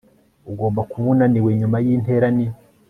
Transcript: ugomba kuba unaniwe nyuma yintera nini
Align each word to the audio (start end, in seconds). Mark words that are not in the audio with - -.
ugomba 0.51 0.81
kuba 0.89 1.05
unaniwe 1.13 1.49
nyuma 1.59 1.77
yintera 1.85 2.27
nini 2.35 2.55